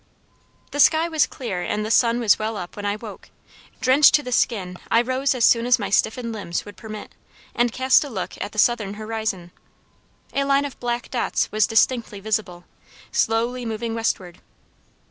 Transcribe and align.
"The 0.71 0.79
sky 0.79 1.07
was 1.07 1.27
clear 1.27 1.61
and 1.61 1.85
the 1.85 1.91
sun 1.91 2.19
was 2.19 2.39
well 2.39 2.57
up 2.57 2.75
when 2.75 2.87
I 2.87 2.95
woke: 2.95 3.29
drenched 3.81 4.15
to 4.15 4.23
the 4.23 4.31
skin 4.31 4.77
I 4.89 4.99
rose 5.03 5.35
as 5.35 5.45
soon 5.45 5.67
as 5.67 5.77
my 5.77 5.91
stiffened 5.91 6.33
limbs 6.33 6.65
would 6.65 6.75
permit, 6.75 7.11
and 7.53 7.71
cast 7.71 8.03
a 8.03 8.09
look 8.09 8.33
at 8.41 8.51
the 8.51 8.57
southern 8.57 8.95
horizon. 8.95 9.51
A 10.33 10.43
line 10.43 10.65
of 10.65 10.79
black 10.79 11.11
dots 11.11 11.51
was 11.51 11.67
distinctly 11.67 12.19
visible, 12.19 12.63
slowly 13.11 13.63
moving 13.63 13.93
westward. 13.93 14.41